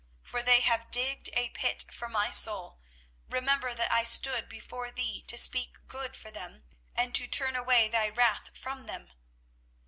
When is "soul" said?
2.31-2.79